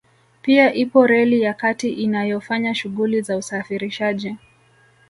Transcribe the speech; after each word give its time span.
Pia 0.41 0.73
ipo 0.73 1.07
reli 1.07 1.41
ya 1.41 1.53
kati 1.53 1.89
inayofanya 1.89 2.75
shughuli 2.75 3.21
za 3.21 3.37
usafirishaji 3.37 4.35